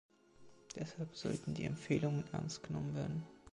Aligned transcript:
Deshalb 0.73 1.15
sollten 1.15 1.53
die 1.53 1.63
Empfehlungen 1.65 2.23
ernst 2.31 2.63
genommen 2.63 2.95
werden. 2.95 3.23